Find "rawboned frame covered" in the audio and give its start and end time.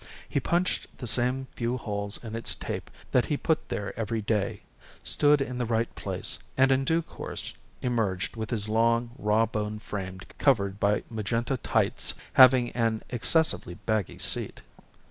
9.19-10.79